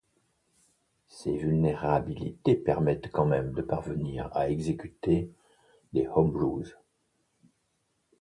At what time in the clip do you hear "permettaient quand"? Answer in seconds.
2.55-3.27